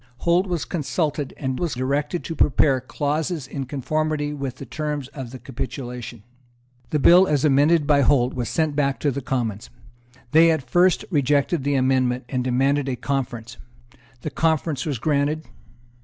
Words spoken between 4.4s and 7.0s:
the terms of the capitulation. The